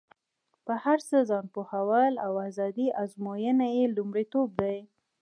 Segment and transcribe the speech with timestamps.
[0.65, 4.77] په هر څه ځان پوهول او ازادي ازموینه یې لومړیتوب دی.